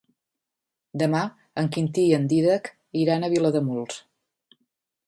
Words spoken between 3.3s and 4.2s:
Vilademuls.